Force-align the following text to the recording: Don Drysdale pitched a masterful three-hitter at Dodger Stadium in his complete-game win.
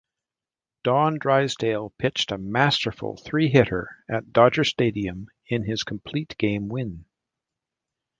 Don 0.83 1.19
Drysdale 1.19 1.91
pitched 1.99 2.31
a 2.31 2.39
masterful 2.39 3.17
three-hitter 3.17 3.97
at 4.09 4.33
Dodger 4.33 4.63
Stadium 4.63 5.27
in 5.45 5.63
his 5.63 5.83
complete-game 5.83 6.69
win. 6.69 7.05